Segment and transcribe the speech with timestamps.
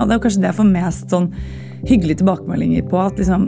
[0.00, 1.28] Og det er kanskje det jeg får mest sånn
[1.88, 3.02] hyggelige tilbakemeldinger på.
[3.02, 3.46] At, liksom,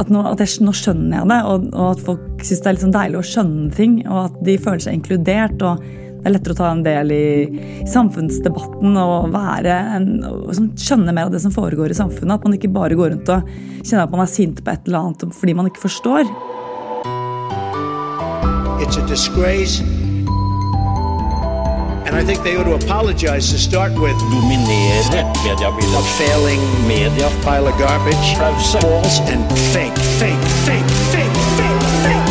[0.00, 2.78] at, nå, at jeg, nå, skjønner jeg det, og, og at folk syns det er
[2.78, 4.00] liksom deilig å skjønne ting.
[4.08, 5.62] Og at de føler seg inkludert.
[5.62, 5.86] og
[6.26, 7.26] det er lettere å ta en del i,
[7.86, 12.40] samfunnsdebatten og en, og sånn, skjønne mer av det som foregår i samfunnet.
[12.40, 13.52] At man ikke bare går rundt og
[13.84, 16.26] kjenner at man er sint på et eller annet fordi man ikke forstår.
[18.82, 20.05] It's a disgrace
[22.06, 24.14] And I think they ought to apologize to start with.
[24.30, 25.02] Dominere
[25.42, 25.98] mediebildet.
[25.98, 27.28] A failing media.
[27.42, 28.26] Pile of garbage.
[28.38, 29.42] False and
[29.74, 32.26] fake, fake, fake, fake, fake, fake.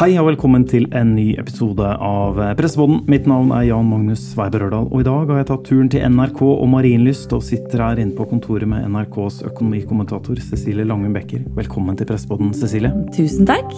[0.00, 3.02] Hei og velkommen til en ny episode av Pressepodden.
[3.10, 6.06] Mitt navn er Jan Magnus Weiber Ørdal, og i dag har jeg tatt turen til
[6.06, 11.44] NRK og Marienlyst og sitter her inne på kontoret med NRKs økonomikommentator Cecilie Langum Becker.
[11.58, 12.94] Velkommen til Pressepodden, Cecilie.
[13.12, 13.74] Tusen takk.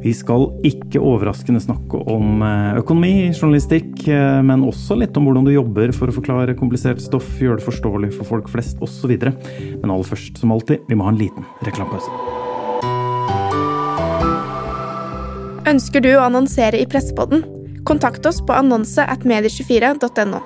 [0.00, 5.44] Vi skal ikke overraskende snakke om eh, økonomi, journalistikk, eh, men også litt om hvordan
[5.44, 9.12] du jobber for å forklare komplisert stoff, gjøre det forståelig for folk flest osv.
[9.20, 12.08] Men aller først, som alltid, vi må ha en liten reklamepause.
[15.70, 17.44] Ønsker du å annonsere i Pressepodden?
[17.84, 20.40] Kontakt oss på annonse at medie24.no.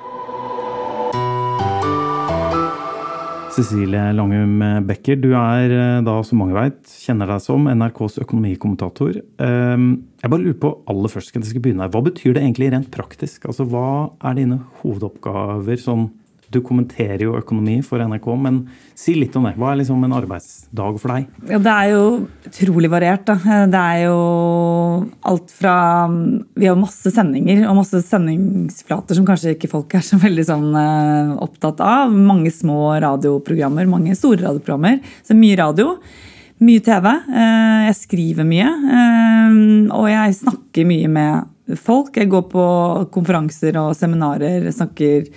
[3.55, 9.21] Cecilie Langum Becker, du er eh, da, som mange veit, kjenner deg som NRKs økonomikommentator.
[9.47, 9.85] Ehm,
[10.19, 12.91] jeg bare lurer på aller først, skal jeg begynne her, Hva betyr det egentlig rent
[12.91, 13.47] praktisk?
[13.47, 16.09] Altså, Hva er dine hovedoppgaver sånn
[16.55, 18.61] du kommenterer jo økonomi for NRK, men
[18.97, 19.55] si litt om det.
[19.59, 21.29] Hva er liksom en arbeidsdag for deg?
[21.51, 22.05] Ja, Det er jo
[22.49, 23.25] utrolig variert.
[23.29, 23.37] Da.
[23.71, 24.19] Det er jo
[25.27, 25.77] alt fra
[26.55, 30.69] Vi har masse sendinger og masse sendingsflater som kanskje ikke folk er så veldig sånn
[30.75, 32.13] uh, opptatt av.
[32.15, 35.01] Mange små radioprogrammer, mange store radioprogrammer.
[35.27, 35.99] Så mye radio.
[36.65, 37.11] Mye TV.
[37.29, 38.71] Uh, jeg skriver mye.
[38.71, 42.15] Uh, og jeg snakker mye med folk.
[42.17, 42.65] Jeg går på
[43.15, 44.71] konferanser og seminarer.
[44.71, 45.29] snakker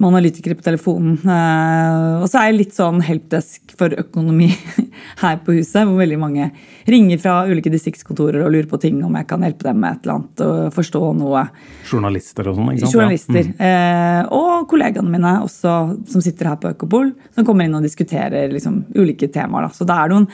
[0.00, 1.18] med analytikere på telefonen.
[1.20, 4.48] Eh, og så er jeg litt sånn helpdesk for økonomi
[5.22, 6.50] her på huset, hvor veldig mange
[6.90, 10.06] ringer fra ulike distriktskontorer og lurer på ting om jeg kan hjelpe dem med et
[10.06, 11.44] eller annet og forstå noe.
[11.90, 12.72] Journalister og sånn?
[12.72, 12.96] ikke sant?
[12.96, 13.52] Journalister.
[13.52, 13.74] Ja.
[14.24, 14.32] Mm.
[14.36, 15.74] Og kollegaene mine også,
[16.10, 19.68] som sitter her på Økopol, som kommer inn og diskuterer liksom, ulike temaer.
[19.68, 19.76] Da.
[19.76, 20.28] Så det er noen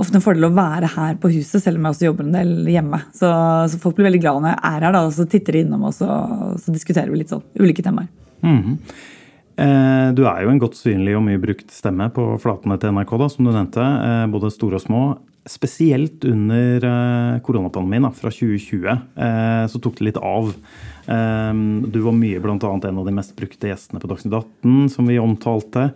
[0.00, 2.72] ofte en fordel å være her på huset, selv om jeg også jobber en del
[2.72, 3.02] hjemme.
[3.16, 3.28] Så,
[3.68, 5.84] så folk blir veldig glad når jeg er her, da, og så titter de innom,
[5.90, 6.08] og så,
[6.62, 8.08] så diskuterer vi litt sånn ulike temaer.
[8.42, 8.76] Mm.
[10.16, 13.26] Du er jo en godt synlig og mye brukt stemme på flatene til NRK, da,
[13.28, 13.82] som du nevnte.
[13.84, 15.00] Eh, både store og små.
[15.50, 20.48] Spesielt under eh, koronapandemien da, fra 2020 så tok det litt av.
[21.10, 22.56] Du var mye bl.a.
[22.56, 25.88] en av de mest brukte gjestene på Dagsnytt 18, som vi omtalte.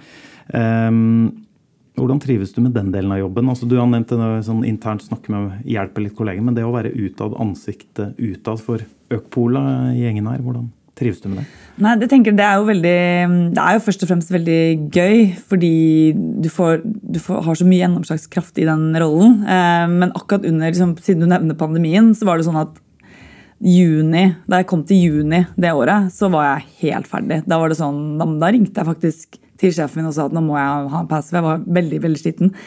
[1.95, 3.49] Hvordan trives du med den delen av jobben?
[3.49, 6.73] Altså, du har nevnt det sånn internt snakke med hjelpe litt kolleger, men det å
[6.75, 8.83] være utad, ansiktet utad for
[9.15, 10.73] Økpola-gjengen her, hvordan?
[10.95, 11.45] Trives du med det?
[11.83, 12.99] Nei, det, tenker, det, er veldig,
[13.57, 14.59] det er jo først og fremst veldig
[14.95, 15.75] gøy, fordi
[16.15, 19.41] du, får, du får, har så mye gjennomslagskraft i den rollen.
[19.43, 22.79] Eh, men akkurat under, liksom, siden du nevner pandemien, så var det sånn at
[23.65, 27.43] juni, da jeg kom til juni det året, så var jeg helt ferdig.
[27.51, 30.91] Da, sånn, da, ringte jeg faktisk til sjefen min og sa at nå må jeg
[30.95, 31.35] ha en pause.
[31.35, 32.59] Jeg var veldig veldig sliten.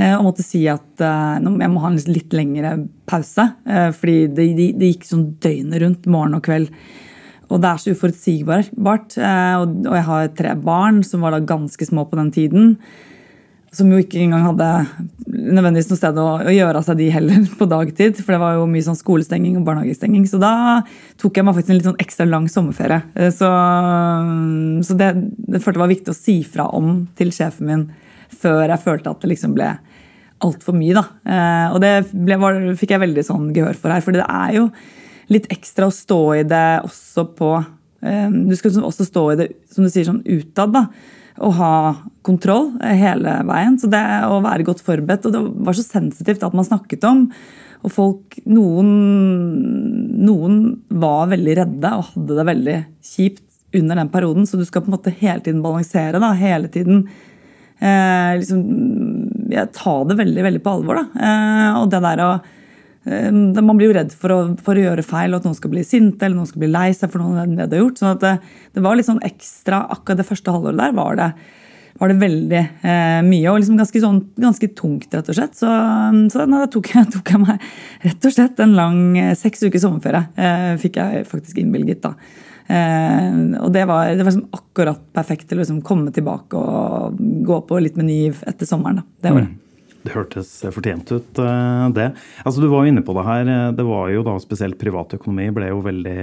[0.00, 3.50] Eh, og måtte si at eh, jeg må ha en litt lengre pause.
[4.00, 6.72] Fordi det, det gikk sånn døgnet rundt morgen og kveld
[7.50, 9.16] og det er så uforutsigbart.
[9.18, 12.76] Eh, og jeg har tre barn som var da ganske små på den tiden.
[13.74, 14.68] Som jo ikke engang hadde
[15.26, 18.20] nødvendigvis noe sted å, gjøre av seg de heller på dagtid.
[18.20, 20.28] For det var jo mye sånn skolestenging og barnehagestenging.
[20.30, 20.54] Så da
[21.20, 23.02] tok jeg meg faktisk en litt sånn ekstra lang sommerferie.
[23.18, 23.50] Eh, så,
[24.86, 25.12] så det,
[25.48, 27.86] det følte jeg var viktig å si fra om til sjefen min
[28.34, 29.68] før jeg følte at det liksom ble
[30.44, 30.96] altfor mye.
[30.96, 31.04] da.
[31.24, 34.04] Eh, og det ble, var, fikk jeg veldig sånn gehør for her.
[34.04, 34.68] For det er jo
[35.32, 37.50] litt ekstra å stå i det også på
[38.04, 40.74] eh, Du skal også stå i det som du sier, sånn utad.
[40.74, 40.86] da,
[41.44, 41.74] Og ha
[42.22, 43.78] kontroll hele veien.
[43.80, 47.28] Så det å være godt forberedt Og det var så sensitivt at man snakket om.
[47.84, 48.92] Og folk Noen,
[50.24, 53.42] noen var veldig redde og hadde det veldig kjipt
[53.74, 56.20] under den perioden, så du skal på en måte hele tiden balansere.
[56.22, 57.08] da, hele tiden
[57.80, 58.60] eh, liksom,
[59.50, 61.00] ja, Ta det veldig veldig på alvor.
[61.00, 62.30] da, eh, Og det der å
[63.04, 65.82] man blir jo redd for å, for å, gjøre feil, og at noen skal bli
[65.84, 68.00] sinte eller noen skal bli lei seg for noe de har gjort.
[68.00, 68.32] sånn at det,
[68.76, 71.28] det, var litt sånn ekstra akkurat det første halvåret der var det,
[72.00, 73.50] var det veldig eh, mye.
[73.52, 75.58] Og liksom ganske, sånn, ganske, tungt, rett og slett.
[75.58, 75.68] Så,
[76.32, 77.68] så da tok jeg, tok jeg, meg
[78.06, 80.24] rett og slett en lang eh, seks ukers sommerferie.
[80.34, 82.00] Eh, fikk jeg faktisk innvilget.
[82.06, 82.14] da.
[82.72, 87.20] Eh, og det var, det var liksom akkurat perfekt til å liksom komme tilbake og
[87.20, 89.02] gå på litt med ny etter sommeren.
[89.02, 89.06] da.
[89.20, 89.52] Det var det.
[89.52, 89.60] Mm.
[90.04, 92.10] Det hørtes fortjent ut, eh, det.
[92.44, 93.72] Altså, Du var jo inne på det her.
[93.72, 96.20] Det var jo da spesielt privatøkonomi ble jo veldig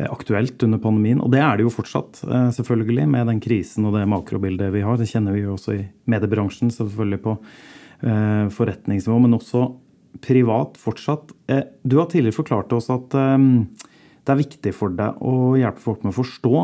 [0.00, 1.20] aktuelt under pandemien.
[1.20, 2.22] Og det er det jo fortsatt,
[2.56, 4.96] selvfølgelig, med den krisen og det makrobildet vi har.
[4.96, 7.36] Det kjenner vi jo også i mediebransjen, selvfølgelig på
[8.00, 9.66] forretningsnivå, men også
[10.24, 11.34] privat fortsatt.
[11.84, 16.06] Du har tidligere forklart til oss at det er viktig for deg å hjelpe folk
[16.06, 16.54] med å forstå.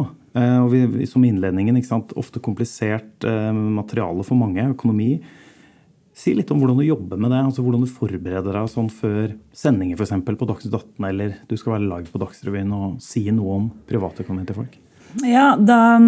[0.63, 1.77] Og vi, som innledningen,
[2.17, 5.19] ofte komplisert materiale for mange, økonomi.
[6.17, 7.43] Si litt om hvordan du jobber med det.
[7.45, 11.75] altså Hvordan du forbereder deg sånn før sendinger eksempel, på Dagsnytt 18, eller du skal
[11.75, 14.79] være live på Dagsrevyen og si noe om privatøkonomien til folk.
[15.29, 16.01] Ja, da,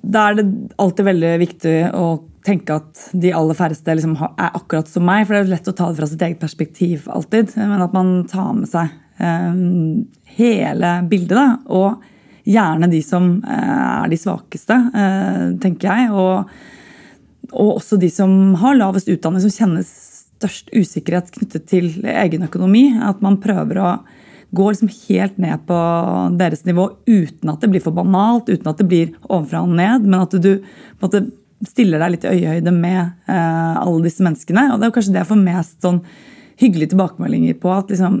[0.00, 0.46] da, er det
[0.80, 2.08] alltid veldig viktig å
[2.44, 5.26] tenke at de aller færreste liksom er akkurat som meg.
[5.26, 7.52] For det er lett å ta det fra sitt eget perspektiv alltid.
[7.60, 10.04] Men at man tar med seg um,
[10.40, 11.36] hele bildet.
[11.36, 16.14] Da, og gjerne de som uh, er de svakeste, uh, tenker jeg.
[16.16, 16.72] og
[17.52, 22.86] og også de som har lavest utdanning, som kjenner størst usikkerhet knyttet til egen økonomi.
[23.02, 23.92] At man prøver å
[24.54, 25.78] gå liksom helt ned på
[26.38, 30.06] deres nivå uten at det blir for banalt, uten at det blir ovenfra og ned,
[30.06, 30.52] men at du
[31.02, 31.24] måte
[31.64, 33.00] stiller deg litt i øyehøyde med
[33.30, 34.68] eh, alle disse menneskene.
[34.74, 36.00] Og det er kanskje det jeg får mest sånn
[36.60, 37.70] hyggelige tilbakemeldinger på.
[37.72, 38.18] At, liksom,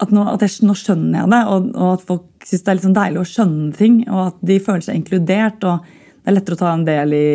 [0.00, 2.78] at, nå, at jeg, nå, skjønner jeg det, og, og at folk syns det er
[2.78, 3.96] litt sånn deilig å skjønne ting.
[4.08, 5.66] Og at de føler seg inkludert.
[5.66, 7.28] og det er lettere å ta en del i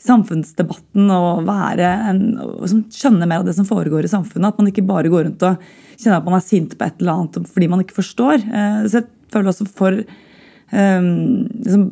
[0.00, 2.64] samfunnsdebatten og være en, og
[2.94, 4.54] skjønne mer av det som foregår i samfunnet.
[4.54, 5.66] At man ikke bare går rundt og
[5.98, 8.40] kjenner at man er sint på et eller annet fordi man ikke forstår.
[8.40, 11.12] Eh, så jeg føler også for um,
[11.58, 11.90] liksom,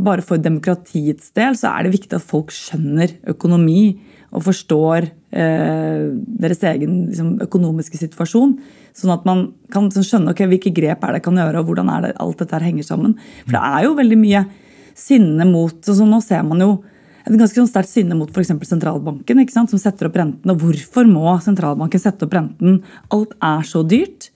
[0.00, 3.98] Bare for demokratiets del så er det viktig at folk skjønner økonomi
[4.30, 6.06] og forstår eh,
[6.40, 8.54] deres egen liksom, økonomiske situasjon.
[8.96, 9.42] Sånn at man
[9.74, 12.86] kan skjønne okay, hvilke grep er det kan gjøre, og hvordan det alt dette henger
[12.86, 13.18] sammen.
[13.42, 14.44] For det er jo veldig mye
[15.00, 16.72] sinne mot så Nå ser man jo
[17.20, 18.52] et ganske sånn sterkt sinne mot f.eks.
[18.66, 20.50] sentralbanken, ikke sant, som setter opp renten.
[20.52, 22.80] Og hvorfor må sentralbanken sette opp renten?
[23.12, 24.30] Alt er så dyrt.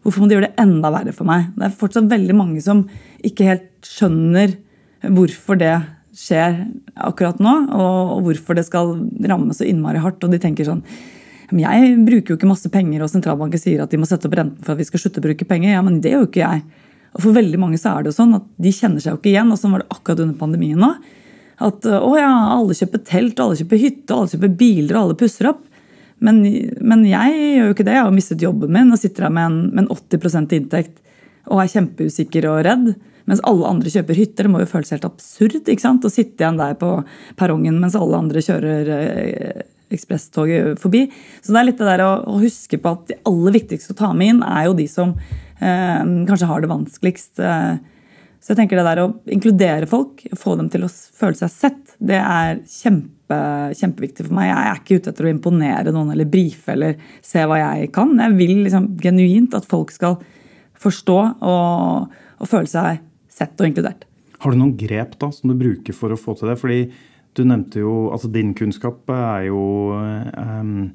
[0.00, 1.50] Hvorfor må de gjøre det enda verre for meg?
[1.56, 2.86] Det er fortsatt veldig mange som
[3.26, 4.56] ikke helt skjønner
[5.04, 5.74] hvorfor det
[6.16, 6.64] skjer
[6.98, 8.96] akkurat nå, og hvorfor det skal
[9.30, 10.24] ramme så innmari hardt.
[10.24, 10.84] Og de tenker sånn
[11.50, 14.64] Jeg bruker jo ikke masse penger, og sentralbanken sier at de må sette opp renten
[14.64, 15.74] for at vi skal slutte å bruke penger.
[15.76, 16.88] Ja, men det gjør jo ikke jeg.
[17.16, 19.32] Og For veldig mange så er det jo sånn at de kjenner seg jo ikke
[19.32, 19.50] igjen.
[19.50, 20.92] og Sånn var det akkurat under pandemien nå.
[21.60, 25.50] At å ja, alle kjøper telt, alle kjøper hytte, alle kjøper biler, og alle pusser
[25.50, 25.66] opp.
[26.20, 26.40] Men,
[26.84, 27.96] men, jeg gjør jo ikke det.
[27.96, 30.98] Jeg har mistet jobben min og sitter her med en, med en 80 inntekt
[31.50, 32.92] og er kjempeusikker og redd.
[33.28, 34.46] Mens alle andre kjøper hytter.
[34.46, 36.06] Det må jo føles helt absurd ikke sant?
[36.06, 36.94] å sitte igjen der på
[37.40, 41.06] perrongen mens alle andre kjører eh, ekspresstoget forbi.
[41.42, 44.00] Så det er litt det der å, å, huske på at de aller viktigste å
[44.00, 47.40] ta med inn, er jo de som Eh, kanskje har det vanskeligst.
[47.44, 47.78] Eh,
[48.40, 51.96] så jeg tenker det der å inkludere folk, få dem til å føle seg sett,
[52.00, 53.40] det er kjempe,
[53.76, 54.48] kjempeviktig for meg.
[54.48, 58.14] Jeg er ikke ute etter å imponere noen eller brife eller se hva jeg kan.
[58.16, 60.16] Jeg vil liksom genuint at folk skal
[60.80, 64.08] forstå og, og føle seg sett og inkludert.
[64.40, 66.56] Har du noen grep da som du bruker for å få til det?
[66.62, 66.80] Fordi
[67.36, 69.60] du nevnte jo altså Din kunnskap er jo
[69.92, 70.88] um,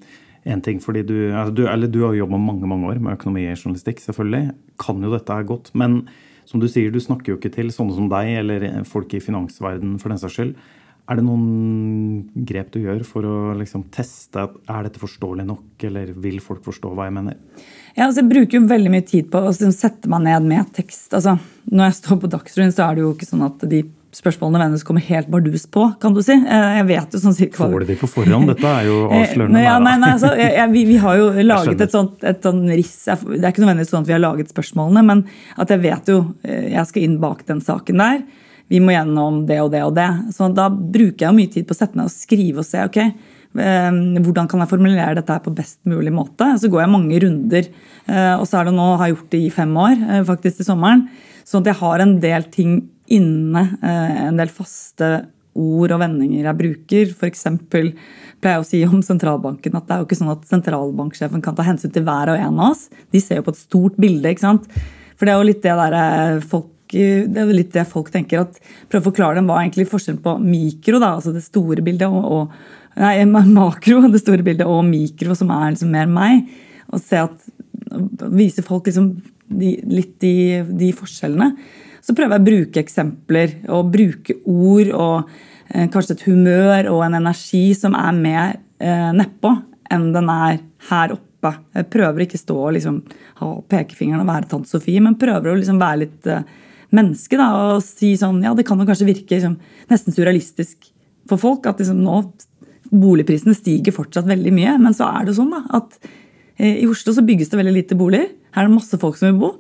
[0.46, 3.18] en ting fordi du, altså du, eller du har jo jobba mange mange år med
[3.18, 4.54] økonomi og journalistikk, selvfølgelig.
[4.82, 5.72] Kan jo dette her godt.
[5.74, 6.04] Men
[6.46, 9.98] som du sier, du snakker jo ikke til sånne som deg eller folk i finansverden
[10.02, 10.54] for den saks skyld.
[11.06, 16.14] Er det noen grep du gjør for å liksom teste er dette forståelig nok, eller
[16.22, 17.38] vil folk forstå hva jeg mener?
[17.94, 21.14] Ja, altså jeg bruker jo veldig mye tid på å sette meg ned med tekst.
[21.14, 21.38] Altså,
[21.70, 23.84] når jeg står på Dagsrevyen, så er det jo ikke sånn at de
[24.16, 26.36] spørsmålene vennes kommer helt bardus på, kan du si.
[26.36, 28.48] Eh, jeg vet jo sånn cirka Får du det på forhånd?
[28.54, 29.64] Dette er jo eh, avslørende.
[29.66, 32.96] ja, nei, nei, altså, jeg, vi, vi, har jo laget et sånt, et sånt riss.
[33.10, 35.26] Det er ikke nødvendigvis sånn at vi har laget spørsmålene, men
[35.60, 38.24] at jeg vet jo eh, Jeg skal inn bak den saken der.
[38.72, 40.10] Vi må gjennom det og det og det.
[40.34, 42.82] Så da bruker jeg jo mye tid på å sette meg og skrive og se.
[42.88, 43.02] ok,
[43.56, 46.48] hvordan kan jeg formulere dette her på best mulig måte?
[46.60, 47.70] Så går jeg mange runder.
[48.42, 51.06] Og så er det nå, har jeg gjort det i fem år, faktisk til sommeren.
[51.46, 52.74] Sånn at jeg har en del ting
[53.14, 55.10] inne eh, en del faste
[55.56, 57.12] ord og vendinger jeg bruker.
[57.16, 57.48] F.eks.
[57.72, 57.94] pleier
[58.44, 61.66] jeg å si om sentralbanken at det er jo ikke sånn at sentralbanksjefen kan ta
[61.68, 62.88] hensyn til hver og en av oss.
[63.14, 64.32] De ser jo på et stort bilde.
[64.32, 64.68] ikke sant?
[65.16, 68.12] For det er jo litt det der eh, folk det er jo litt det folk
[68.14, 68.44] tenker.
[68.46, 68.60] at
[68.92, 72.06] Prøv å forklare dem hva er egentlig forskjellen på mikro, da, altså det store bildet,
[72.06, 73.26] og, og nei,
[73.58, 76.46] makro, det store bildet, og mikro, som er liksom mer meg.
[76.94, 77.50] Og se at,
[78.38, 79.10] vise folk liksom
[79.50, 81.50] de, litt de, de forskjellene
[82.06, 85.32] så prøver jeg å bruke eksempler og bruke ord og
[85.74, 89.54] eh, kanskje et humør og en energi som er mer eh, nedpå
[89.94, 90.60] enn den er
[90.90, 91.54] her oppe.
[91.78, 93.00] Jeg prøver ikke stå og liksom,
[93.42, 96.46] ha pekefingeren og være tante Sofie, men prøver å liksom være litt eh,
[96.96, 99.58] menneske da, og si sånn Ja, det kan jo kanskje virke liksom,
[99.90, 100.92] nesten surrealistisk
[101.30, 102.22] for folk at liksom, nå
[102.94, 105.98] boligprisene stiger fortsatt veldig mye, men så er det sånn da, at
[106.62, 108.30] eh, i Oslo så bygges det veldig lite boliger.
[108.54, 109.56] Her er det masse folk som vil bo.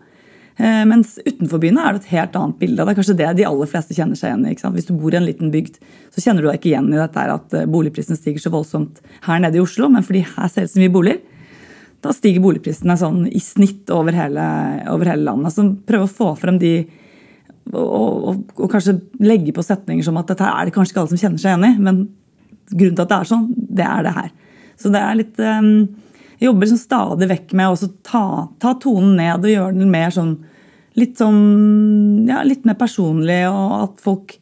[0.55, 2.79] Eh, mens utenfor byene er det et helt annet bilde.
[2.79, 4.73] Det er kanskje det de aller fleste kjenner seg igjen i.
[4.77, 5.79] Hvis du bor i en liten bygd,
[6.15, 9.41] så kjenner du deg ikke igjen i dette at boligprisen boligprisene stiger så voldsomt her
[9.43, 9.89] nede i Oslo.
[9.91, 11.23] Men fordi her selges så mye boliger,
[12.05, 14.45] da stiger boligprisene sånn i snitt over hele,
[14.93, 15.55] over hele landet.
[15.55, 16.75] Så prøve å få frem de
[17.73, 21.13] og, og, og, kanskje legge på setninger som at dette er det kanskje ikke alle
[21.15, 22.01] som kjenner seg igjen i, men
[22.69, 23.47] grunnen til at det er sånn,
[23.79, 24.27] det er det her.
[24.77, 25.71] Så det er litt um,
[26.39, 28.23] Jeg jobber sånn stadig vekk med å ta,
[28.61, 30.35] ta, tonen ned og gjøre den mer sånn
[30.95, 34.37] litt sånn ja, litt mer personlig, og at folk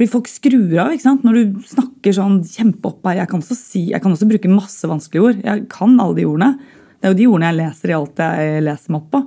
[0.00, 1.24] fordi folk skrur av ikke sant?
[1.26, 3.18] når du snakker sånn kjempeopp her.
[3.18, 5.42] Jeg kan, også si, jeg kan også bruke masse vanskelige ord.
[5.44, 6.54] Jeg kan alle de ordene.
[6.96, 9.20] Det er jo de ordene jeg leser i alt jeg leser meg opp på.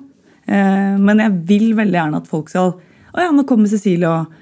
[0.49, 2.73] Eh, men jeg vil veldig gjerne at folk skal
[3.13, 4.33] Å ja, nå kommer Cecilie og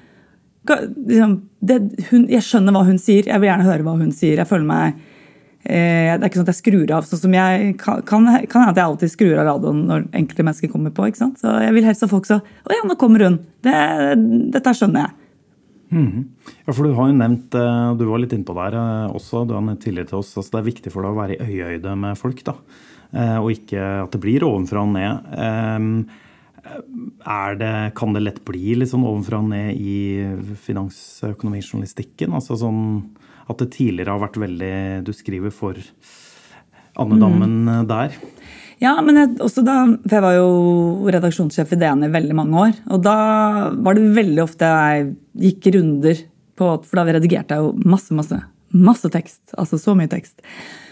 [0.71, 3.27] liksom, det, hun, Jeg skjønner hva hun sier.
[3.27, 4.39] Jeg vil gjerne høre hva hun sier.
[4.39, 5.01] Jeg føler meg
[5.63, 7.08] eh, Det er ikke sånn at jeg skrur av.
[7.08, 10.72] sånn som jeg kan, kan hende at jeg alltid skrur av radioen når enkelte mennesker
[10.74, 11.08] kommer på.
[11.08, 11.41] ikke sant?
[11.41, 13.39] Så jeg vil helst at folk så Å ja, nå kommer hun.
[13.62, 13.75] Det,
[14.53, 15.18] dette skjønner jeg.
[15.91, 16.24] Mm.
[16.65, 19.53] Ja, for Du har jo nevnt, eh, du var litt innpå der eh, også, du
[19.58, 21.96] har nevnt tidligere til oss, altså det er viktig for deg å være i øyehøyde
[22.00, 22.44] med folk.
[22.48, 22.56] da,
[23.12, 26.08] eh, Og ikke at det blir ovenfra og ned.
[27.25, 32.32] er det, kan det lett bli litt sånn ovenfra og ned i finansøkonomijournalistikken?
[32.32, 33.10] Altså sånn
[33.53, 34.75] at det tidligere har vært veldig
[35.08, 35.79] Du skriver for
[37.00, 37.89] andedammen mm.
[37.89, 38.15] der.
[38.81, 42.63] Ja, men jeg, også da, for jeg var jo redaksjonssjef i DN i veldig mange
[42.65, 42.72] år.
[42.96, 43.17] Og da
[43.77, 45.12] var det veldig ofte jeg
[45.46, 46.24] gikk runder
[46.58, 48.39] på For da redigerte jeg jo masse, masse,
[48.74, 49.53] masse tekst.
[49.58, 50.41] Altså så mye tekst.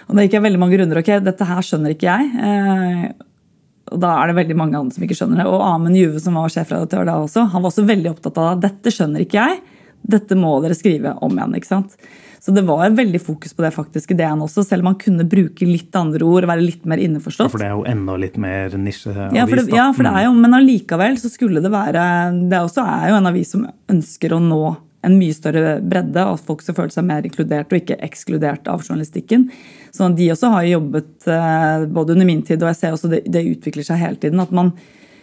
[0.07, 1.01] Og da gikk jeg veldig mange runder.
[1.01, 2.29] Ok, dette her skjønner ikke jeg.
[2.45, 3.09] Eh,
[3.89, 5.49] og da er det veldig mange andre som ikke skjønner det.
[5.49, 8.63] Og Amund Juve, som var sjefredaktør da også, han var også veldig opptatt av at
[8.67, 9.61] dette skjønner ikke jeg.
[10.01, 11.55] Dette må dere skrive om igjen.
[11.59, 11.95] ikke sant?
[12.39, 15.67] Så det var veldig fokus på det faktisk ideen også, selv om man kunne bruke
[15.67, 17.49] litt andre ord være litt mer innforstått.
[17.49, 19.35] Ja, For det er jo enda litt mer nisjeavis?
[19.35, 22.03] Ja, for det, ja, for det er jo, men allikevel så skulle det være
[22.49, 24.61] Det også er jo en avis som ønsker å nå
[25.07, 28.67] en mye større bredde, og at folk skal føle seg mer inkludert og ikke ekskludert
[28.71, 29.47] av journalistikken.
[29.95, 33.21] Så de også har jobbet eh, både under min tid, og jeg ser også det,
[33.31, 34.43] det utvikler seg hele tiden.
[34.43, 34.73] at man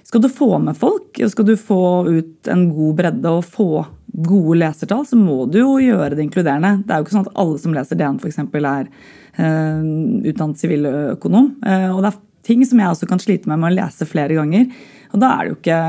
[0.06, 3.70] skal du få med folk, skal du få ut en god bredde og få
[4.16, 6.78] gode lesertall, så må du jo gjøre det inkluderende.
[6.86, 8.38] Det er jo ikke sånn at alle som leser DN f.eks.
[8.40, 9.88] er uh,
[10.30, 11.50] utdannet siviløkonom.
[11.60, 14.38] Uh, og det er ting som jeg også kan slite med med å lese flere
[14.38, 14.68] ganger.
[15.12, 15.80] Og da er det jo ikke,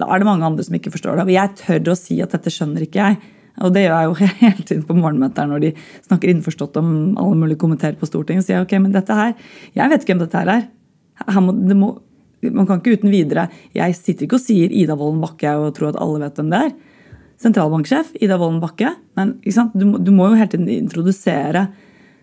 [0.00, 1.26] da er det mange andre som ikke forstår det.
[1.26, 3.18] Og jeg tør å si at dette skjønner ikke jeg.
[3.62, 5.74] Og det gjør jeg jo hele tiden på morgenmøter når de
[6.06, 8.46] snakker innforstått om alle mulige kommenterer på Stortinget.
[8.46, 9.34] Sier jeg ok, men dette her,
[9.74, 10.64] jeg vet ikke hvem dette her er.
[11.26, 11.92] Her må, det må,
[12.54, 13.44] man kan ikke uten videre
[13.76, 16.62] Jeg sitter ikke og sier Ida Wolden Bakke og tror at alle vet hvem det
[16.66, 16.72] er
[17.42, 18.92] sentralbanksjef Ida Wolden Bakke.
[19.18, 21.66] Men du, du, må jo hele tiden introdusere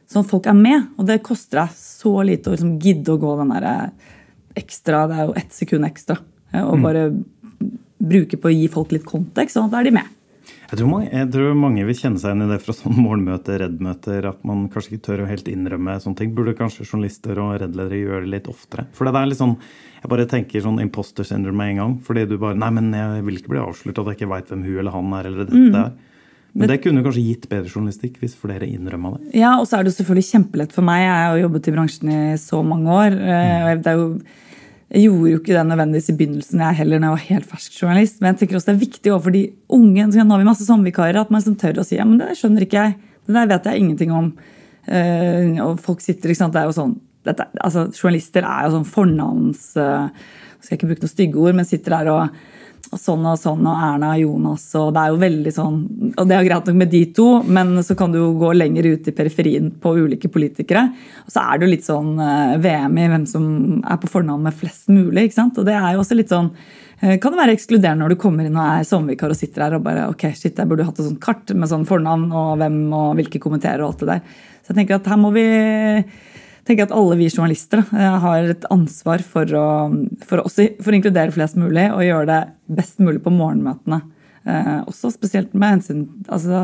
[0.10, 0.88] sånn at folk er med.
[0.98, 4.14] Og det koster deg så lite å liksom gidde å gå den der eh,
[4.60, 6.18] ekstra Det er jo ett sekund ekstra.
[6.66, 6.86] Og mm.
[6.86, 7.04] bare
[8.00, 10.16] bruke på å gi folk litt kontekst, sånn at da er de med.
[10.70, 13.58] Jeg tror, mange, jeg tror, mange, vil kjenne seg igjen i det fra sånn morgenmøter,
[13.64, 16.34] redd-møter, at man kanskje ikke tør å helt innrømme sånne ting.
[16.38, 18.86] Burde kanskje journalister og redd gjøre det litt oftere?
[18.94, 19.56] For det er litt sånn,
[20.00, 21.96] Jeg bare tenker sånn imposter syndrome med en gang.
[22.06, 24.62] Fordi du bare Nei, men jeg vil ikke bli avslørt at jeg ikke veit hvem
[24.64, 25.80] hun eller han er, eller dette mm.
[25.82, 25.90] er.
[26.54, 29.34] Men det kunne kanskje gitt bedre journalistikk hvis flere innrømma det.
[29.38, 31.02] Ja, og så er det selvfølgelig kjempelett for meg.
[31.04, 33.18] Jeg har jobbet i bransjen i så mange år.
[33.18, 33.82] Mm.
[33.84, 34.08] Det er jo
[34.90, 37.76] jeg gjorde jo ikke det nødvendigvis i begynnelsen, jeg heller, når jeg var helt fersk
[37.78, 38.16] journalist.
[38.20, 39.44] Men jeg tenker også det er viktig overfor de
[39.78, 40.08] unge.
[40.10, 42.66] Nå har vi masse sommervikarer, at man liksom tør å si ja, men det skjønner
[42.66, 42.96] ikke jeg.
[43.30, 44.32] Det der vet jeg ingenting om.
[44.90, 46.96] Uh, og folk sitter, ikke sant, det er jo sånn
[47.30, 49.72] dette, altså, Journalister er jo sånn fornavns...
[49.80, 52.40] Uh, skal jeg ikke bruke noen stygge ord, men sitter der og
[52.90, 55.76] og sånn og sånn og Erna og Jonas og det er jo veldig sånn
[56.10, 58.88] Og det er greit nok med de to, men så kan du jo gå lenger
[58.88, 60.88] ut i periferien på ulike politikere.
[61.28, 63.46] Og så er det jo litt sånn uh, VM i hvem som
[63.84, 65.28] er på fornavn med flest mulig.
[65.28, 65.60] ikke sant?
[65.62, 68.50] Og det er jo også litt sånn uh, Kan det være ekskluderende når du kommer
[68.50, 71.12] inn og er sommervikar og sitter her og bare ok, shit, jeg burde hatt et
[71.12, 74.42] sånt kart med sånn fornavn og hvem og hvilke kommenterer og alt det der.
[74.64, 75.46] Så jeg tenker at her må vi
[76.70, 79.68] tenker at alle vi journalister da, har et ansvar for å,
[80.30, 82.40] for, også, for å inkludere flest mulig og gjøre det
[82.80, 84.04] best mulig på morgenmøtene.
[84.50, 86.64] Eh, også spesielt hensyn, altså,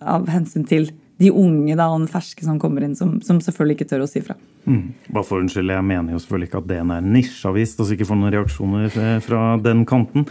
[0.00, 0.90] av hensyn til
[1.22, 4.08] de unge da, og den ferske som kommer inn, som, som selvfølgelig ikke tør å
[4.10, 4.34] si fra.
[4.66, 4.94] Mm.
[5.14, 8.08] Bare for unnskyld, Jeg mener jo selvfølgelig ikke at DN er en nisjeavis, så ikke
[8.08, 10.24] får noen reaksjoner eh, fra den kanten.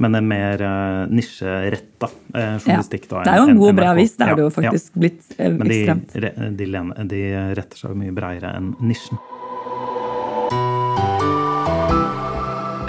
[0.00, 3.10] Men en mer uh, nisjeretta uh, journalistikk.
[3.10, 3.24] Ja.
[3.26, 4.14] det er jo en god, bred avis.
[4.16, 5.02] Det er ja, det jo faktisk ja.
[5.04, 5.80] blitt uh, Men de,
[6.62, 6.70] de,
[7.12, 7.24] de,
[7.58, 9.20] retter seg jo mye bredere enn nisjen.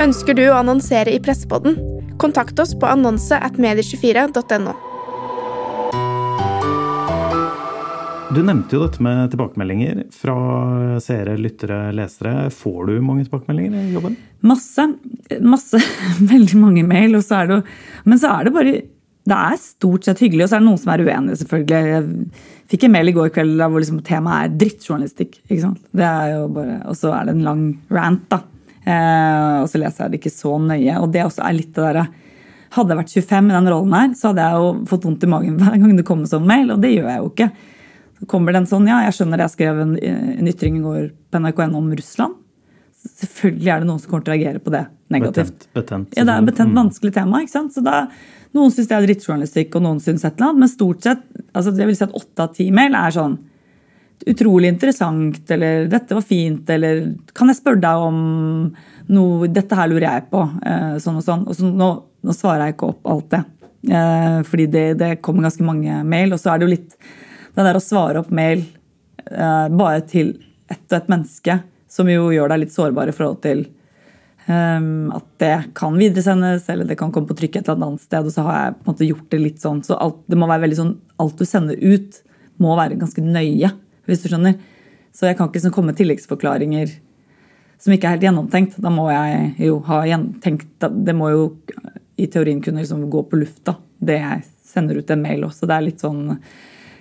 [0.01, 1.75] Ønsker du å annonsere i Pressepodden?
[2.22, 4.77] Kontakt oss på annonse at medie24.no.
[8.31, 10.33] Du nevnte jo dette med tilbakemeldinger fra
[11.03, 12.45] seere, lyttere, lesere.
[12.55, 14.13] Får du mange tilbakemeldinger i jobben?
[14.47, 14.85] Masse.
[15.43, 15.81] Masse.
[16.31, 17.17] Veldig mange mail.
[17.19, 17.57] Og så er det,
[18.07, 18.77] men så er det bare
[19.27, 21.91] Det er stort sett hyggelig, og så er det noen som er uenige, selvfølgelig.
[21.91, 25.35] Jeg fikk en mail i går kveld hvor liksom temaet er drittjournalistikk.
[25.50, 25.83] ikke sant?
[25.91, 28.39] Det er jo bare, Og så er det en lang rant, da.
[28.81, 30.95] Eh, og så leser jeg det ikke så nøye.
[31.03, 32.07] Og det også er litt det derre
[32.71, 35.27] Hadde jeg vært 25 i den rollen her, så hadde jeg jo fått vondt i
[35.27, 37.47] magen hver gang det kommer sånn mail, og det gjør jeg jo ikke.
[38.30, 41.78] Kommer den sånn, ja, jeg skjønner jeg skrev en, en ytring i går på NRK1
[41.80, 42.38] om Russland.
[43.01, 45.66] Selvfølgelig er det noen som kommer til å reagere på det negativt.
[45.72, 47.42] Betent, betent, ja, det er betent, vanskelig tema.
[47.42, 47.74] ikke sant?
[47.74, 48.04] Så da,
[48.51, 50.66] Noen syns det er drittjournalistikk, og noen syns et eller annet.
[50.66, 51.24] Men stort sett,
[51.56, 53.38] altså jeg vil si at åtte av ti mail er sånn
[54.28, 58.75] utrolig interessant, eller 'dette var fint', eller 'kan jeg spørre deg om
[59.10, 61.48] noe 'Dette her lurer jeg på', eh, sånn og sånn.
[61.48, 61.90] Og så nå,
[62.24, 63.44] nå svarer jeg ikke opp alt det.
[63.90, 66.96] Eh, fordi det, det kommer ganske mange mail, og så er det jo litt
[67.55, 68.63] det der å svare opp mail
[69.25, 70.36] eh, bare til
[70.72, 71.60] ett og ett menneske,
[71.91, 73.65] som jo gjør deg litt sårbar i forhold til
[74.48, 78.24] um, at det kan videresendes, eller det kan komme på trykk et eller annet sted.
[78.24, 79.81] Og så har jeg på en måte gjort det litt sånn.
[79.84, 82.22] Så alt, det må være veldig sånn, alt du sender ut,
[82.63, 83.74] må være ganske nøye,
[84.08, 84.55] hvis du skjønner.
[85.12, 86.96] Så jeg kan ikke sånn, komme med tilleggsforklaringer
[87.81, 88.79] som ikke er helt gjennomtenkt.
[88.79, 90.03] Da må jeg jo ha
[90.43, 91.46] tenkt Det må jo
[92.22, 95.67] i teorien kunne liksom gå på lufta, det jeg sender ut en mail også.
[95.67, 96.38] Det er litt sånn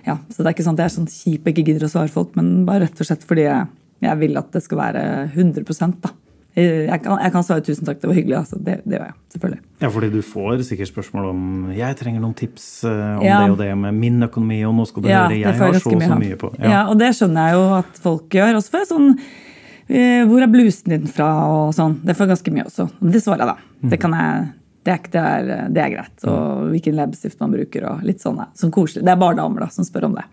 [0.07, 1.91] ja, Så det er ikke sånn at jeg er sånn kjip og ikke gidder å
[1.91, 3.69] svare folk, men bare rett og slett fordi jeg,
[4.01, 6.13] jeg vil at det skal være 100 da.
[6.51, 8.39] Jeg kan, jeg kan, svare 'tusen takk, det var hyggelig'.
[8.43, 8.57] Altså.
[8.59, 9.13] Det, det gjør jeg.
[9.31, 9.59] selvfølgelig.
[9.81, 13.39] Ja, fordi du får sikkert spørsmål om 'jeg trenger noen tips uh, om ja.
[13.39, 15.95] det og det med min økonomi', og 'nå skal du ja, høre, jeg har så
[15.95, 16.51] og så mye på'.
[16.59, 16.69] Ja.
[16.69, 16.81] ja.
[16.89, 18.55] og det skjønner jeg jo at folk gjør.
[18.59, 22.01] Også for sånn uh, 'hvor er blusen din fra?' og sånn.
[22.03, 22.89] Det får jeg ganske mye også.
[22.99, 23.57] Det svarer jeg, da.
[23.81, 23.89] Mm.
[23.89, 24.49] Det kan jeg
[24.81, 26.23] det er, det, er, det er, greit.
[26.25, 27.85] Og hvilken leppestift man bruker.
[27.91, 29.05] og litt sånn, sånn koselig.
[29.05, 30.25] Det er bare damer da, som spør om det.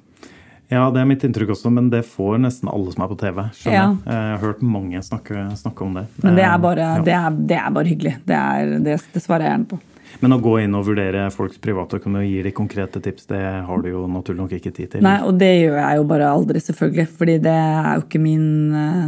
[0.69, 3.45] Ja, det er mitt inntrykk også, men det får nesten alle som er på TV.
[3.65, 3.85] ja.
[4.05, 6.09] Jeg har hørt mange snakke, snakke, om det.
[6.25, 7.05] Men det er bare, ja.
[7.05, 8.17] det er, det er bare hyggelig.
[8.29, 8.41] Det,
[8.85, 9.79] det, svarer jeg gjerne på.
[10.21, 13.85] Men å gå inn og vurdere folks privatøkonomi og gi de konkrete tips, det har
[13.85, 15.05] du jo naturlig nok ikke tid til.
[15.05, 17.07] Nei, og det gjør jeg jo bare aldri, selvfølgelig.
[17.21, 18.51] fordi det er jo ikke min,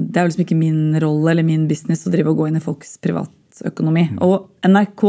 [0.07, 2.61] det er jo liksom ikke min rolle eller min business å drive og gå inn
[2.61, 3.40] i folks privatøkonomi.
[3.61, 4.19] Mm.
[4.25, 5.05] Og NRK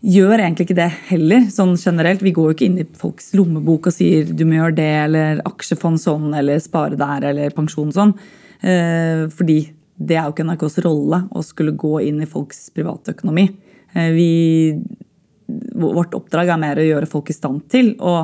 [0.00, 2.22] gjør egentlig ikke det heller, sånn generelt.
[2.22, 5.42] Vi går jo ikke inn i folks lommebok og sier du må gjøre det, eller
[5.48, 8.14] aksjefond sånn, eller spare der, eller pensjon sånn.
[8.62, 9.60] Eh, fordi
[9.98, 13.48] det er jo ikke NRKs rolle å skulle gå inn i folks privatøkonomi.
[13.98, 14.20] Eh,
[15.78, 18.20] vårt oppdrag er mer å gjøre folk i stand til å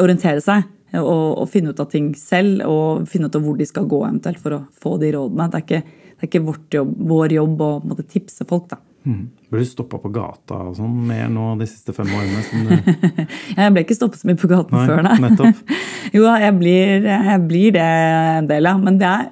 [0.00, 0.64] orientere seg
[1.00, 4.00] og, og finne ut av ting selv, og finne ut av hvor de skal gå
[4.06, 5.50] eventuelt for å få de rådene.
[5.50, 8.68] Det er ikke, det er ikke jobb, vår jobb å måtte, tipse folk.
[8.72, 8.80] da.
[9.04, 9.24] Mm.
[9.52, 12.78] Ble du stoppa på gata og sånn mer nå de siste fem årene?
[13.58, 15.16] jeg ble ikke stoppet så mye på gaten nei, før, nei.
[15.26, 15.74] Nettopp.
[16.16, 17.84] jo, jeg blir, jeg blir, det
[18.38, 18.80] en del, av.
[18.86, 19.28] Men det er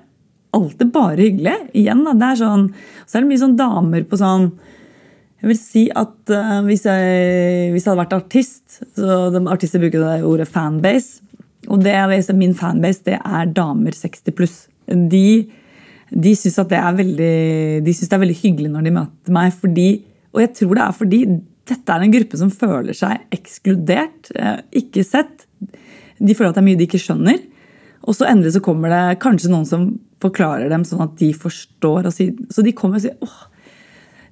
[0.52, 1.56] alltid bare hyggelig.
[1.80, 2.14] Igjen, da.
[2.20, 2.68] Det er sånn,
[3.06, 4.50] så er det mye sånn damer på sånn
[5.40, 9.82] Jeg vil si at uh, hvis, jeg, hvis, jeg, hadde vært artist så de, Artister
[9.82, 11.24] bruker det ordet fanbase.
[11.70, 11.94] Og det,
[12.34, 14.56] min fanbase det er damer 60 pluss.
[14.86, 15.50] De
[16.12, 16.80] de syns det,
[17.80, 19.54] de det er veldig hyggelig når de møter meg.
[19.56, 19.88] Fordi,
[20.34, 21.20] og jeg tror det er fordi
[21.72, 25.46] dette er en gruppe som føler seg ekskludert, eh, ikke sett.
[26.18, 27.38] De føler at det er mye de ikke skjønner.
[28.02, 29.86] Og så endelig så kommer det kanskje noen som
[30.22, 32.10] forklarer dem sånn at de forstår.
[32.14, 33.40] Sier, så de kommer og sier åh,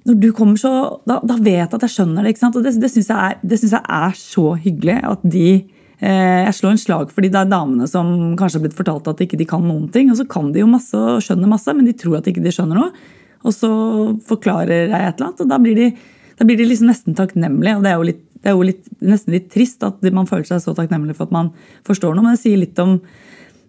[0.07, 0.73] når du kommer så,
[1.07, 2.33] da, da vet jeg at jeg skjønner det.
[2.33, 2.57] ikke sant?
[2.59, 5.47] Og det, det syns jeg, jeg, er så hyggelig at de
[6.01, 8.07] jeg slår en slag fordi det er damene som
[8.39, 10.09] kanskje har blitt fortalt at ikke de kan noen ting.
[10.09, 12.53] Og så kan de jo masse og skjønner masse, men de tror at ikke de
[12.55, 12.89] skjønner noe.
[13.45, 13.69] Og så
[14.27, 15.87] forklarer jeg et eller annet, og da blir de,
[16.37, 17.77] da blir de liksom nesten takknemlige.
[17.77, 20.49] Og det er jo, litt, det er jo litt, nesten litt trist at man føler
[20.49, 21.51] seg så takknemlig for at man
[21.87, 22.25] forstår noe.
[22.25, 22.99] Men det sier litt om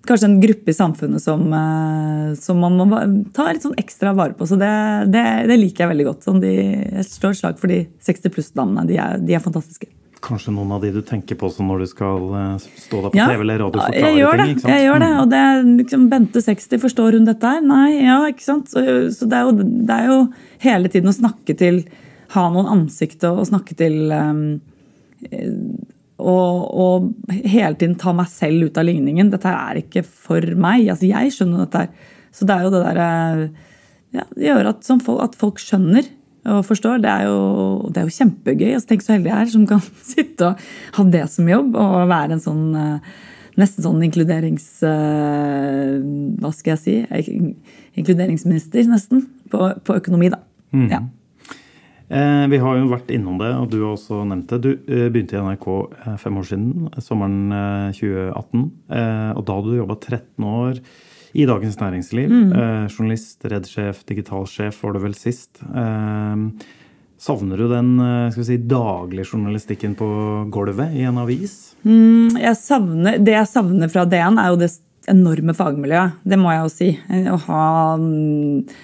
[0.09, 3.01] kanskje en gruppe i samfunnet som, eh, som man må
[3.37, 4.49] ta litt sånn ekstra vare på.
[4.49, 4.73] Så det,
[5.15, 6.25] det, det liker jeg veldig godt.
[6.27, 6.53] Sånn de,
[6.99, 8.89] jeg slår et slag for de 60 pluss-damene.
[8.89, 9.93] De, de er fantastiske.
[10.23, 13.27] Kanskje noen av de du tenker på når du skal eh, stå der på ja,
[13.33, 14.55] TV eller radio og forklare jeg gjør ting?
[14.61, 14.71] Det.
[14.71, 15.11] Jeg gjør det.
[15.19, 17.65] Og det er liksom Bente 60, forstår hun dette her?
[17.67, 18.71] Nei, ja, ikke sant.
[18.71, 18.85] Så,
[19.17, 20.21] så det, er jo, det, er jo,
[20.63, 21.83] hele tiden å snakke til
[22.33, 24.47] Ha noen ansikt og snakke til um,
[26.23, 29.29] og, og, hele tiden ta meg selv ut av ligningen.
[29.35, 30.87] Dette er ikke for meg.
[30.87, 32.09] Altså, jeg skjønner dette her.
[32.33, 33.09] Så det er jo det derre
[34.17, 34.89] ja, Det gjør at,
[35.27, 36.09] at folk skjønner
[36.51, 37.03] og forstår.
[37.03, 38.71] Det er jo, det er jo kjempegøy.
[38.73, 40.65] Altså, tenk så heldig jeg er som kan sitte og
[40.99, 43.15] ha det som jobb og være en sånn eh,
[43.53, 44.65] Nesten sånn inkluderings...
[44.89, 45.99] Eh,
[46.41, 47.35] hva skal jeg si?
[48.01, 49.27] Inkluderingsminister, nesten.
[49.53, 50.39] På, på økonomi, da.
[50.73, 50.87] Mm.
[50.89, 51.01] Ja.
[52.17, 54.63] Eh, vi har jo vært innom det, og du har også nevnt det.
[54.65, 55.69] Du begynte i NRK
[56.25, 58.65] fem år siden, sommeren 2018.
[59.37, 60.81] Og da hadde du jobba 13 år
[61.33, 62.31] i Dagens Næringsliv.
[62.31, 62.53] Mm.
[62.93, 65.63] Journalist, redd-sjef, digitalsjef var du vel sist.
[67.23, 67.95] Savner du den
[68.33, 70.09] skal vi si, daglige journalistikken på
[70.53, 71.77] gulvet i en avis?
[71.87, 74.73] Mm, jeg savner, det jeg savner fra DN, er jo det
[75.11, 76.19] enorme fagmiljøet.
[76.27, 76.91] Det må jeg jo si.
[77.33, 77.63] Å ha
[77.99, 78.75] mm,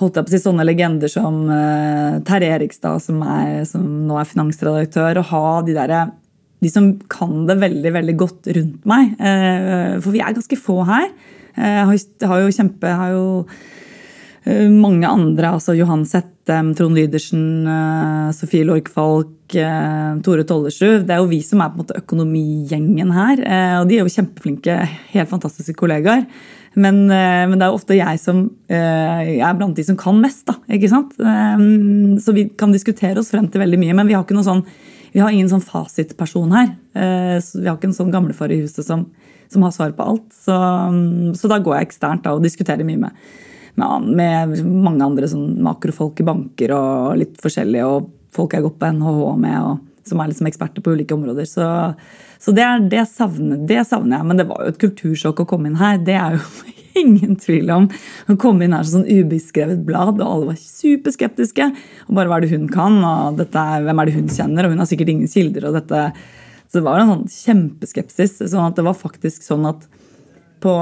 [0.00, 4.18] holdt jeg på å si, sånne legender som uh, Terje Erikstad, som, er, som, nå
[4.20, 6.06] er finansredaktør, og ha de derre
[6.64, 9.16] de som kan det veldig veldig godt rundt meg.
[9.20, 11.10] Uh, for vi er ganske få her.
[11.56, 13.26] Uh, jeg har jo kjempe har jo
[14.46, 17.66] mange andre, altså Johan Settem, Trond Lydersen,
[18.30, 19.56] Sofie Lorkfalk,
[20.22, 21.02] Tore Tollersrud.
[21.02, 23.42] Det er jo vi som er på en måte økonomigjengen her.
[23.80, 24.76] Og de er jo kjempeflinke,
[25.16, 26.28] helt fantastiske kollegaer.
[26.76, 29.96] Men, eh, men, det er jo ofte jeg som eh, jeg er blant de som
[29.96, 30.44] kan mest.
[30.48, 31.14] da, ikke sant?
[31.16, 31.62] Eh,
[32.20, 34.64] så vi kan diskutere oss frem til veldig mye, men vi har ikke noe sånn,
[35.14, 36.74] vi har ingen sånn fasitperson her.
[36.92, 39.06] Vi har ikke en sånn gamlefar i huset som,
[39.52, 40.28] som, har svar på alt.
[40.34, 40.56] Så,
[41.38, 43.24] så, da går jeg eksternt da, og diskuterer mye med,
[43.76, 48.80] med, med mange andre sånn makrofolk i banker og litt forskjellige, og folk jeg gått
[48.80, 51.48] på NHH med, og, som er liksom eksperter på ulike områder.
[51.50, 51.66] Så
[52.38, 54.28] så det, er, det, savner, det, savner, jeg.
[54.28, 55.98] Men det var jo et kultursjokk å komme inn her.
[56.04, 56.42] Det er jo
[57.02, 57.88] ingen tvil om.
[58.28, 61.70] Å komme inn her som sånn ubeskrevet blad, og alle var superskeptiske.
[62.06, 64.66] Og bare hva er det hun kan, og dette, hvem er det hun kjenner?
[64.66, 65.70] Og hun har sikkert ingen kilder.
[65.70, 66.08] og dette...
[66.66, 68.38] Så det var en sånn kjempeskepsis.
[68.42, 69.86] sånn at Det var faktisk sånn at
[70.60, 70.74] på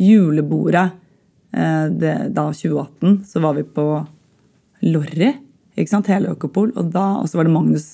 [0.00, 0.90] julebordet
[1.52, 3.86] eh, det, da 2018 så var vi på
[4.86, 5.34] Lorry.
[5.76, 6.72] ikke sant, Hele Økopol.
[6.76, 7.90] Og da også var det Magnus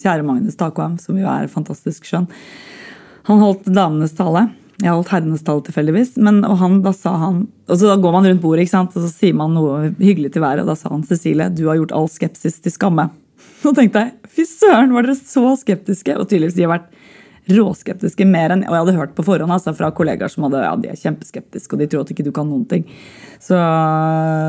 [0.00, 2.24] Kjære Magnus Takvam, som jo er fantastisk skjønn.
[3.28, 4.46] Han holdt damenes tale.
[4.80, 6.14] Jeg holdt herrenes tale tilfeldigvis.
[6.16, 8.96] Og han, da sa han, og så da går man rundt bordet ikke sant?
[8.96, 11.76] og så sier man noe hyggelig til hver, og da sa han Cecilie, du har
[11.82, 13.10] gjort all skepsis til skamme.
[13.64, 16.16] Nå tenkte jeg fy søren, var dere så skeptiske?
[16.16, 16.90] Og tydeligvis de har vært
[17.50, 20.74] råskeptiske mer enn Og jeg hadde hørt på forhånd altså, fra kollegaer som hadde, ja,
[20.78, 22.84] de er kjempeskeptiske og de tror at ikke du kan noen ting.
[23.42, 23.56] Så,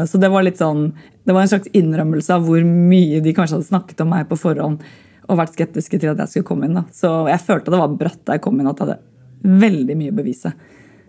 [0.09, 0.91] så det var litt sånn,
[1.25, 4.39] det var en slags innrømmelse av hvor mye de kanskje hadde snakket om meg på
[4.41, 4.83] forhånd
[5.31, 6.77] og vært skeptiske til at jeg skulle komme inn.
[6.77, 6.85] Da.
[6.93, 10.13] Så jeg følte det var bratt da jeg kom inn, at jeg hadde veldig mye
[10.13, 10.51] å bevise.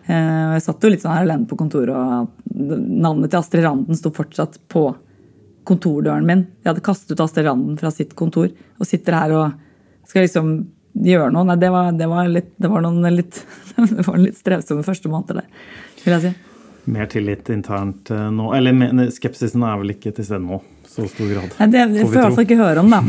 [0.05, 3.99] Eh, jeg satt jo litt sånn her alene på kontoret, og navnet til Astrid Randen
[3.99, 4.87] sto fortsatt på
[5.67, 6.45] kontordøren min.
[6.63, 7.49] Jeg hadde kastet ut Astrid
[7.79, 10.55] fra sitt kontor og sitter her og skal liksom
[10.93, 11.47] gjøre noe.
[11.49, 13.39] Nei, det var, det var, litt, det var noen litt,
[13.77, 15.69] det var litt strevsomme første måneder der,
[16.03, 16.33] vil jeg si.
[16.93, 18.49] Mer tillit internt eh, nå?
[18.57, 20.59] Eller skepsisen er vel ikke til stede nå?
[20.93, 21.53] så stor grad.
[21.59, 22.99] Nei, det får vi i hvert fall ikke høre om, da.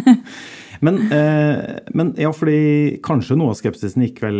[0.86, 1.64] men, eh,
[1.96, 4.38] men, ja, fordi kanskje noe av skepsisen gikk vel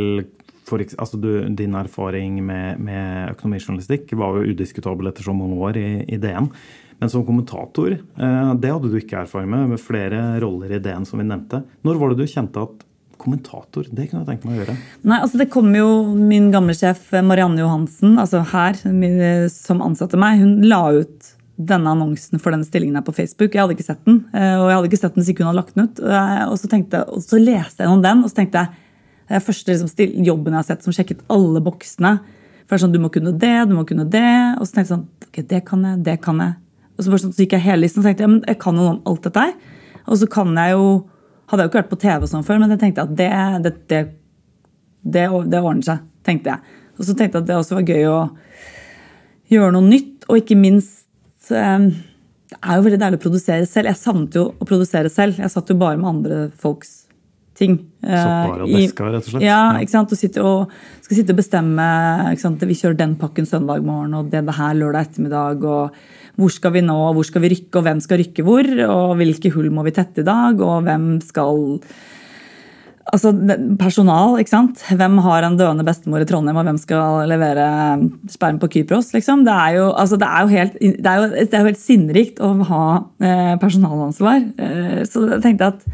[0.68, 5.80] for, altså du, Din erfaring med, med, økonomijournalistikk var jo udiskutabel etter så mange år
[5.80, 6.48] i, i DN.
[7.02, 11.06] Men som kommentator, eh, det hadde du ikke erfaring med, med flere roller i DN
[11.08, 11.64] som vi nevnte.
[11.82, 12.88] Når var det du kjente at
[13.22, 13.86] kommentator.
[13.86, 14.74] Det kunne jeg tenkt meg å gjøre.
[15.06, 15.86] Nei, altså Det kom jo
[16.16, 18.78] min gamle sjef Marianne Johansen, altså her,
[19.52, 20.42] som ansatte meg.
[20.42, 23.54] Hun la ut denne annonsen for denne stillingen her på Facebook.
[23.54, 24.24] Jeg hadde ikke sett den.
[24.34, 26.02] Eh, og jeg hadde ikke sett den hvis hun hadde lagt den ut.
[26.02, 28.78] Eh, og så, tenkte, og så leste jeg om den, og så tenkte jeg
[29.28, 32.16] det er første liksom, jobben jeg har sett som sjekket alle boksene.
[32.66, 34.32] For det er sånn, Du må kunne det, du må kunne det.
[34.58, 36.58] Og så tenkte jeg sånn, ok, det kan jeg, det kan jeg.
[37.02, 38.86] Og så, sånn, så gikk jeg hele listen og tenkte jeg, men jeg kan jo
[38.86, 39.80] noe om alt dette her.
[40.06, 40.86] Og så kan jeg jo
[41.52, 43.26] Hadde jeg jo ikke vært på TV og sånn før, men jeg tenkte at det,
[43.60, 43.98] det, det,
[45.04, 46.06] det, det ordner seg.
[46.24, 46.78] tenkte jeg.
[46.96, 48.20] Og så tenkte jeg at det også var gøy å
[49.52, 51.02] gjøre noe nytt, og ikke minst
[51.50, 51.90] Ehm,
[52.52, 53.90] det er jo veldig deilig å produsere selv.
[53.90, 55.40] Jeg savnet jo å produsere selv.
[55.40, 57.06] Jeg satt jo bare med andre folks
[57.62, 57.78] ting.
[58.02, 59.46] Satt bare og deska, rett og slett?
[59.46, 60.14] Ja, ikke sant?
[60.14, 61.88] Og, og skal sitte og bestemme
[62.32, 62.66] ikke sant?
[62.68, 65.62] Vi kjører den pakken søndag morgen og det, det her lørdag ettermiddag.
[65.64, 68.72] og Hvor skal vi nå, hvor skal vi rykke, og hvem skal rykke hvor?
[68.88, 70.60] Og hvilke hull må vi tette i dag?
[70.60, 71.80] Og hvem skal
[73.10, 73.32] Altså,
[73.80, 74.82] Personal, ikke sant.
[74.94, 77.66] Hvem har en døende bestemor i Trondheim, og hvem skal levere
[78.30, 79.10] sperm på Kypros?
[79.12, 79.42] liksom?
[79.44, 81.82] Det er jo, altså, det er jo, helt, det er jo, det er jo helt
[81.82, 82.84] sinnrikt å ha
[83.20, 84.46] eh, personalansvar.
[84.54, 85.84] Eh, så jeg tenkte at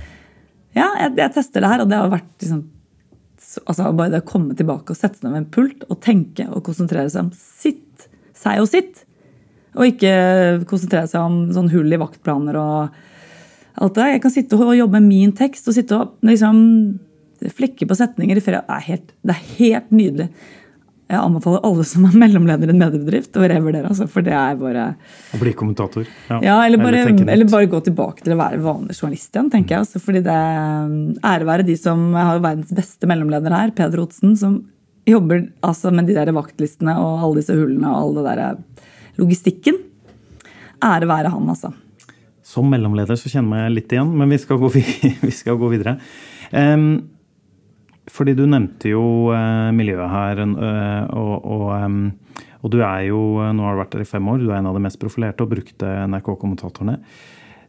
[0.77, 2.63] ja, jeg, jeg, tester det her, og det har vært liksom,
[3.65, 6.49] altså, bare det å komme tilbake og sette seg ned med en pult og tenke
[6.51, 9.05] og konsentrere seg om sitt, seg og sitt.
[9.79, 10.13] Og ikke
[10.69, 12.97] konsentrere seg om sånn hull i vaktplaner og
[13.79, 14.09] alt det.
[14.15, 16.59] Jeg kan sitte og jobbe med min tekst og sitte og liksom
[17.55, 18.65] flekke på setninger i fred.
[18.67, 20.29] Det er helt, det er helt nydelig.
[21.09, 23.89] Jeg anbefaler alle som er mellomleder i en mediebedrift, å revurdere.
[23.89, 24.83] Altså, for det er bare
[25.33, 26.05] Å bli kommentator?
[26.29, 29.49] Ja, ja eller, bare, eller, eller, bare, gå tilbake til å være vanlig journalist igjen,
[29.55, 29.87] tenker jeg.
[29.87, 30.37] Altså, fordi det
[31.31, 34.61] Ære være de som har verdens beste mellomleder her, Peder Otsen, som
[35.09, 39.81] jobber altså, med de der vaktlistene og alle disse hullene og all det der logistikken.
[40.85, 41.73] Ære være han, altså.
[42.45, 45.97] som mellomleder så kjenner jeg litt igjen, men vi skal gå, vi skal gå videre.
[46.53, 47.09] Um,
[48.13, 53.21] fordi du nevnte jo uh, miljøet her, uh, og, og, og, du er jo
[53.55, 55.45] Nå har du vært der i fem år, du er en av de mest profilerte
[55.45, 56.99] og brukte NRK-kommentatorene.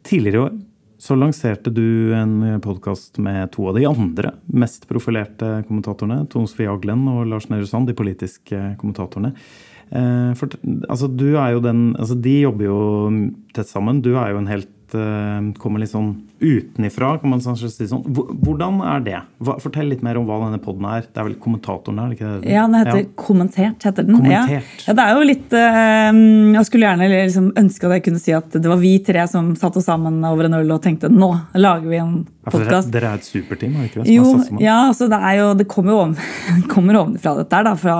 [0.08, 0.60] Tidligere i år
[1.00, 6.26] så lanserte du en podkast med to av de andre mest profilerte kommentatorene.
[6.28, 9.32] Tone Sofie Aglen og Lars Nehru Sand, de politiske kommentatorene.
[9.90, 10.54] Eh, for,
[10.90, 12.80] altså, den, altså, de jobber jo
[13.56, 14.04] tett sammen.
[14.06, 18.04] Du er jo en helt uh, kommer litt sånn utenifra, kan man kanskje si sånn.
[18.08, 19.18] Hvordan er det?
[19.44, 21.04] Hva, fortell litt mer om hva denne poden er.
[21.04, 22.16] Det er vel kommentatoren her?
[22.16, 22.54] ikke det?
[22.54, 23.08] Ja, den heter ja.
[23.20, 23.84] Kommentert.
[23.84, 24.18] heter den.
[24.20, 24.84] Kommentert.
[24.86, 24.88] Ja.
[24.88, 24.96] ja.
[24.96, 26.22] det er jo litt uh,
[26.56, 29.52] Jeg skulle gjerne liksom ønske at jeg kunne si at det var vi tre som
[29.60, 32.90] satte oss sammen over en øl og tenkte nå lager vi en podkast.
[32.90, 33.78] Ja, dere, er et superteam?
[33.78, 34.16] er ikke det?
[34.16, 36.18] Jo, ja, altså det, er jo, det kommer jo om
[36.74, 37.76] kommer ovenfra dette her, da.
[37.80, 37.98] fra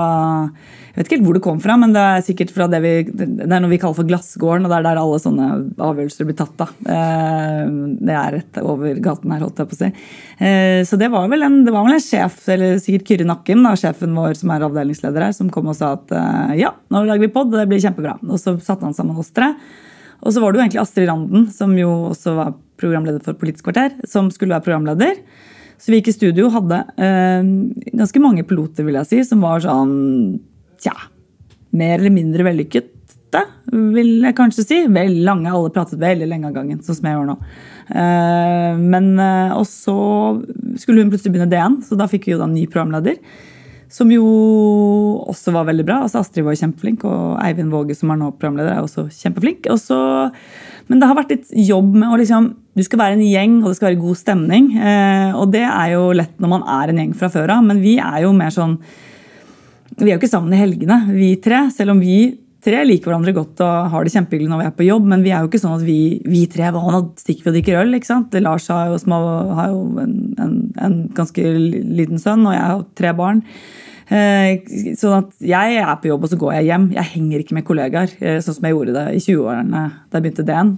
[0.90, 2.92] jeg vet ikke helt hvor det kom fra, men det er sikkert fra det vi,
[3.06, 4.64] det er noe vi kaller for Glassgården.
[4.66, 5.48] og Det er der alle sånne
[5.86, 6.56] avgjørelser blir tatt.
[6.58, 6.66] da.
[6.96, 7.60] Eh,
[8.00, 9.90] det er rett over gaten her, holdt jeg på å si.
[10.42, 13.76] Eh, så det var vel en, var vel en sjef, eller sikkert Kyrre Nakken, da,
[13.78, 17.28] sjefen vår som er avdelingsleder her, som kom og sa at eh, ja, nå lager
[17.28, 18.18] vi pod, det blir kjempebra.
[18.26, 19.52] Og så satte han sammen oss tre.
[20.20, 23.70] Og så var det jo egentlig Astrid Randen, som jo også var programleder for Politisk
[23.70, 25.22] kvarter, som skulle være programleder.
[25.80, 27.50] Så vi gikk i studio og hadde eh,
[27.94, 30.40] ganske mange piloter, vil jeg si, som var sånn
[30.80, 30.94] tja,
[31.76, 33.44] mer eller mindre vellykkete,
[33.94, 34.80] vil jeg kanskje si.
[34.90, 37.36] Vel lange, Alle pratet veldig lenge av gangen, sånn som jeg gjør nå.
[37.90, 40.42] Eh, men, eh, Og så
[40.76, 43.18] skulle hun plutselig begynne DN, så da fikk vi jo da en ny programleder.
[43.90, 44.22] Som jo
[45.26, 46.02] også var veldig bra.
[46.02, 49.66] altså Astrid var kjempeflink, og Eivind Våge, som er nå programleder, er også kjempeflink.
[49.66, 50.32] Også,
[50.88, 53.70] men det har vært litt jobb med å liksom Du skal være en gjeng, og
[53.70, 54.76] det skal være god stemning.
[54.78, 57.82] Eh, og det er jo lett når man er en gjeng fra før av, men
[57.82, 58.78] vi er jo mer sånn
[60.06, 61.66] vi er jo ikke sammen i helgene, vi tre.
[61.74, 62.20] Selv om vi
[62.64, 65.08] tre liker hverandre godt og har det kjempehyggelig når vi er på jobb.
[65.12, 67.82] Men vi er jo ikke sånn at vi, vi tre nå stikker vi og drikker
[67.82, 67.94] øl.
[67.96, 68.40] ikke sant?
[68.44, 68.98] Lars har jo,
[69.56, 71.52] har jo en, en, en, ganske
[72.00, 73.44] liten sønn, og jeg har tre barn.
[74.10, 74.66] Eh,
[74.98, 76.90] sånn at jeg er på jobb, og så går jeg hjem.
[76.98, 80.26] Jeg henger ikke med kollegaer, eh, sånn som jeg gjorde det i 20-årene da jeg
[80.26, 80.74] begynte DN.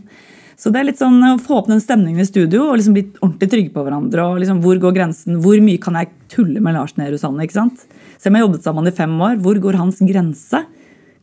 [0.63, 3.07] Så det er litt sånn å få opp den stemningen i studio og liksom bli
[3.25, 4.27] ordentlig trygge på hverandre.
[4.29, 5.41] og liksom Hvor går grensen?
[5.43, 7.41] Hvor mye kan jeg tulle med Lars Nehru Sand?
[7.43, 7.83] ikke sant?
[8.23, 10.61] Selv om jeg jobbet sammen i fem år, hvor går hans grense?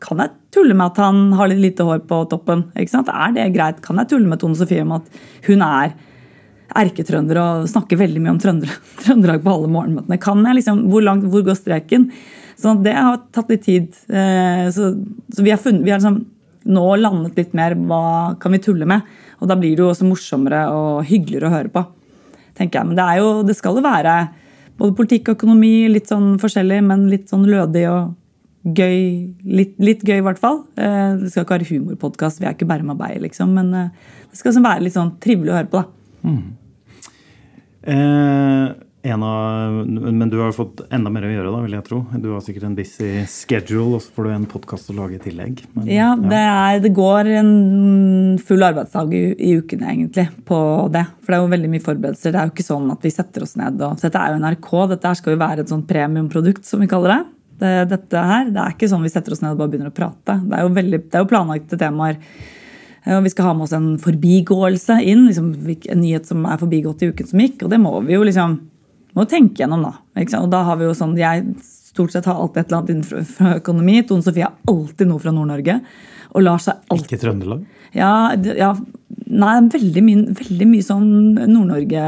[0.03, 2.65] Kan jeg tulle med at han har litt lite hår på toppen?
[2.75, 3.79] Er det greit?
[3.85, 5.07] Kan jeg tulle med Tone Sofie om at
[5.47, 5.93] hun er
[6.79, 10.19] erketrønder og snakker veldig mye om Trøndelag på alle morgenmøtene?
[10.19, 12.09] Kan jeg liksom, Hvor langt, hvor går streken?
[12.59, 13.95] Så det har tatt litt tid.
[14.11, 14.91] Eh, så,
[15.31, 16.19] så vi har, funnet, vi har liksom
[16.67, 19.07] nå landet litt mer hva kan vi tulle med.
[19.39, 21.85] Og da blir det jo også morsommere og hyggeligere å høre på.
[22.59, 22.91] tenker jeg.
[22.91, 24.19] Men det, jo, det skal jo være
[24.79, 28.15] både politikk og økonomi, litt sånn forskjellig, men litt sånn lødig og
[28.63, 28.99] gøy.
[29.59, 30.63] Litt, litt gøy, i hvert fall.
[30.79, 33.53] Eh, det skal ikke være humorpodkast, vi er ikke Berma Beyer, liksom.
[33.55, 36.29] Men eh, det skal være litt sånn trivelig å høre på, da.
[36.29, 36.39] Mm.
[37.89, 38.65] Eh,
[39.07, 41.99] av, men du har jo fått enda mer å gjøre, da, vil jeg tro.
[42.19, 45.21] Du har sikkert en busy schedule, og så får du en podkast å lage i
[45.23, 45.61] tillegg.
[45.77, 47.53] Men, ja, det, er, det, går en
[48.43, 50.59] full arbeidsdag i, i ukene egentlig på
[50.91, 51.05] det.
[51.23, 52.35] For det er jo veldig mye forberedelser.
[52.35, 54.71] Det er jo ikke sånn at vi setter oss ned og Dette er jo NRK,
[54.91, 57.19] dette her skal jo være et sånn premiumprodukt, som vi kaller det.
[57.63, 57.73] det.
[57.93, 60.41] Dette her, det er ikke sånn vi setter oss ned og bare begynner å prate.
[60.43, 62.19] Det er jo, veldig, det er jo planlagte temaer.
[63.15, 65.23] Og vi skal ha med oss en forbigåelse inn.
[65.29, 67.63] Liksom, en nyhet som er forbigått i uken som gikk.
[67.63, 68.59] Og det må vi jo liksom
[69.17, 69.93] må tenke gjennom, da.
[70.39, 73.57] Og da har vi jo sånn, Jeg stort sett har alltid et eller annet innenfor
[73.59, 73.99] økonomi.
[74.07, 75.79] Tone Sofie har alltid noe fra Nord-Norge.
[76.37, 77.65] Og Lars har alltid Ikke Trøndelag?
[77.97, 78.73] Ja, ja
[79.29, 82.03] Nei, veldig mye, veldig mye sånn Nord-Norge.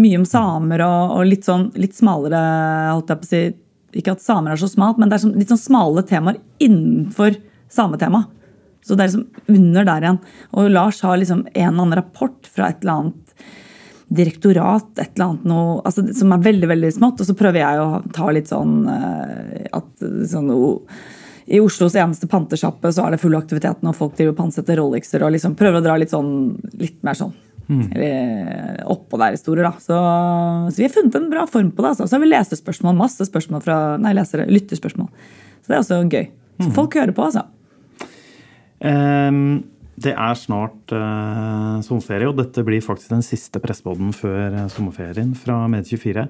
[0.00, 2.40] Mye om samer og, og, litt sånn litt smalere,
[2.94, 3.42] holdt jeg på å si.
[4.00, 7.36] Ikke at samer er så smalt, men det er sånn, litt sånn smale temaer innenfor
[7.72, 8.24] sametema.
[8.86, 10.18] Så det er liksom under der igjen.
[10.56, 13.25] Og Lars har liksom en eller annen rapport fra et eller annet
[14.08, 17.22] direktorat, et eller annet noe, altså, som er veldig veldig smått.
[17.22, 20.52] Og så prøver jeg å ta litt sånn eh, at sånn,
[21.50, 25.34] I Oslos eneste pantesjappe så er det full aktivitet når folk driver pantsetter Rolexer og
[25.34, 26.30] liksom prøver å dra litt sånn
[26.78, 27.34] litt mer sånn
[27.66, 27.84] mm.
[27.90, 29.66] eller oppå der historier.
[29.66, 29.74] da.
[29.82, 29.98] Så,
[30.70, 31.94] så, vi har funnet en bra form på det.
[31.94, 32.06] Altså.
[32.06, 35.10] Så har vi lesespørsmål, masse spørsmål fra nei, lesere, lyttespørsmål.
[35.62, 36.28] Så det er også gøy.
[36.62, 36.74] Så mm.
[36.78, 37.48] folk hører på, altså.
[38.76, 39.64] Um
[39.96, 45.32] det er snart uh, sommerferie, og dette blir faktisk den siste pressepodden før uh, sommerferien
[45.38, 46.26] fra Medie24.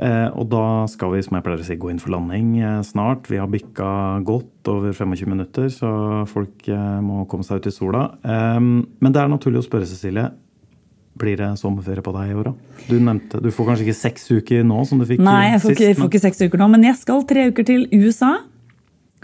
[0.00, 2.52] Uh, og da skal vi som jeg pleier å si, gå inn for landing
[2.86, 3.26] snart.
[3.30, 3.88] Vi har bikka
[4.26, 5.90] godt over 25 minutter, så
[6.30, 6.70] folk
[7.02, 8.04] må komme seg ut i sola.
[8.22, 10.30] Men det er naturlig å spørre, Cecilie.
[11.20, 12.84] Blir det sommerferie på deg i år, da?
[12.86, 15.66] Du nevnte, du får kanskje ikke seks uker nå, som du fikk Nei, jeg får,
[15.66, 18.30] sist, ikke, jeg får ikke seks uker nå, men jeg skal tre uker til USA.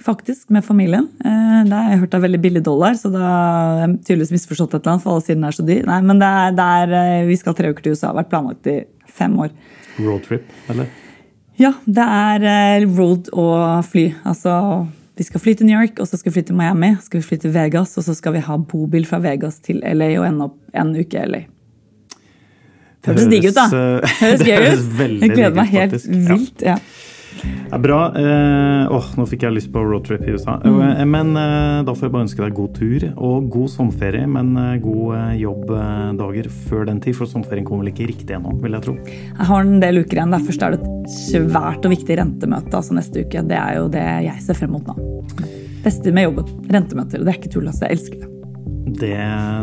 [0.02, 1.08] Faktisk, med familien.
[1.24, 4.74] Eh, det har jeg hørt er veldig billig dollar, så da har jeg tydeligvis misforstått
[4.74, 5.86] et eller annet, for alle siden er så dyr.
[5.88, 8.10] Nei, men det er, det er, eh, vi skal tre uker til USA.
[8.10, 8.76] Har vært planlagt i
[9.16, 9.54] fem år.
[9.96, 10.92] Roadtrip, eller?
[11.56, 14.10] Ja, det er eh, road og fly.
[14.28, 14.52] Altså,
[15.16, 17.28] vi skal fly til New York, og så skal vi fly til Miami, skal vi
[17.30, 20.50] fly til Vegas, og så skal vi ha bobil fra Vegas til LA og ende
[20.50, 21.42] opp en uke i LA.
[23.06, 23.66] Det høres digg ut, da.
[24.20, 24.96] Høres gøy ut.
[25.22, 26.64] Jeg gleder meg helt vilt.
[26.66, 26.76] ja.
[27.70, 27.98] Ja, bra.
[28.16, 30.56] Eh, åh, nå fikk jeg lyst på roadtrip i USA.
[30.62, 30.80] Mm.
[30.86, 34.28] Eh, men eh, da får jeg bare ønske deg god tur og god sommerferie.
[34.30, 38.54] Men eh, gode eh, jobbdager før den tid, for sommerferien kommer vel ikke riktig ennå,
[38.62, 38.96] vil jeg tro.
[39.08, 40.36] Jeg har en del uker igjen.
[40.36, 43.44] Der først er det et svært og viktig rentemøte altså neste uke.
[43.50, 44.96] Det er jo det jeg ser frem mot nå.
[45.86, 46.56] Beste med jobben.
[46.72, 47.22] Rentemøter.
[47.22, 47.86] Det er ikke tull, altså.
[47.86, 48.35] Jeg elsker det.
[48.86, 49.16] Det,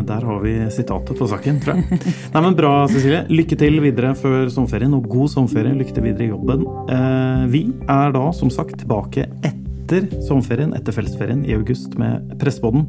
[0.04, 1.98] der har vi sitatet på saken, tror jeg.
[2.34, 3.22] Nei, men Bra, Cecilie.
[3.32, 5.72] Lykke til videre før sommerferien, og god sommerferie.
[5.78, 6.66] Lykke til videre i jobben.
[6.92, 12.84] Eh, vi er da som sagt tilbake etter sommerferien, etter fellesferien i august med Pressepodden.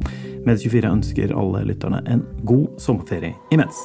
[0.46, 3.80] Med24 ønsker alle lytterne en god sommerferie imens.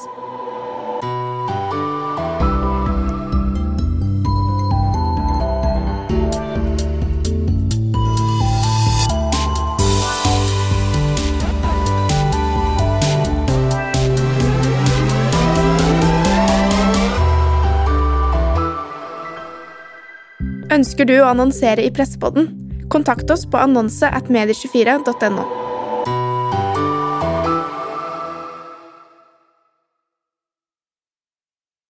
[20.82, 22.48] Ønsker du å annonsere i Pressepodden?
[22.90, 25.61] Kontakt oss på annonse at medie24.no.